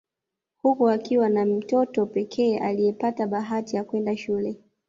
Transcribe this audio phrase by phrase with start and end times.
[0.57, 4.57] Huku akiwa ni mtoto pekee aliyepata bahati ya kwenda shule